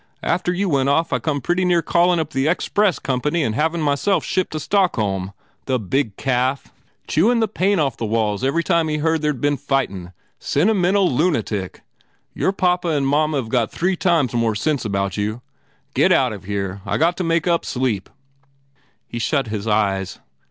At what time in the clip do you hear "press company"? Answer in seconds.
2.67-3.43